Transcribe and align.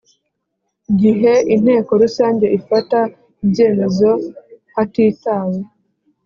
Gihe 1.01 1.33
inteko 1.55 1.91
rusange 2.03 2.45
ifata 2.57 2.99
ibyemezo 3.43 4.09
hatitawe 4.73 5.57